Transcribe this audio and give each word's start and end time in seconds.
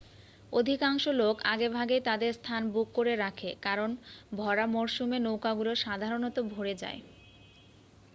অধিকাংশ 0.53 1.03
লোক 1.21 1.35
আগেভাগেই 1.45 2.01
তাদের 2.01 2.31
স্থান 2.33 2.61
বুক 2.71 2.87
করে 2.93 3.13
রাখে 3.15 3.49
কারণ 3.61 3.89
ভরা 4.35 4.65
মরশুমে 4.65 5.17
নৌকাগুলো 5.19 5.71
সাধারণত 5.75 6.37
ভরে 6.53 6.73
যায়। 6.75 6.99